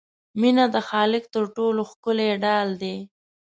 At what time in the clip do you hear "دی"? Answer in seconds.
2.81-2.95